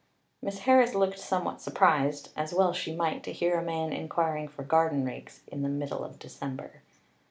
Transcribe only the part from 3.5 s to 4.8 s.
a man inquiring for